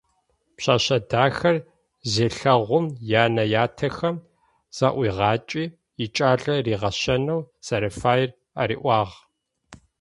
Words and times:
Пшъэшъэ 0.55 0.97
дахэр 1.09 1.57
зелъэгъум 2.11 2.85
янэ 3.23 3.43
ятэхэм 3.63 4.15
заӏуигъакӏи 4.77 5.63
икӏалэ 6.03 6.55
ригъэщэнэу 6.65 7.41
зэрэфаер 7.65 8.29
ариӏуагъ. 8.61 9.15